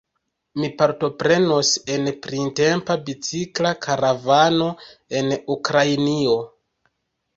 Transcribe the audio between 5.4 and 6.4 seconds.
Ukrainio.